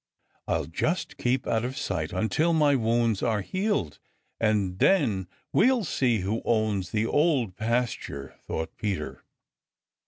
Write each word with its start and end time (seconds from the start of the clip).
"I'll 0.47 0.65
just 0.65 1.17
keep 1.17 1.45
out 1.45 1.63
of 1.63 1.77
sight 1.77 2.11
until 2.11 2.53
my 2.53 2.73
wounds 2.73 3.21
are 3.21 3.41
healed, 3.41 3.99
and 4.39 4.79
then 4.79 5.27
we'll 5.53 5.83
see 5.83 6.21
who 6.21 6.41
owns 6.43 6.89
the 6.89 7.05
Old 7.05 7.55
Pasture!" 7.55 8.33
thought 8.47 8.75
Peter. 8.77 9.23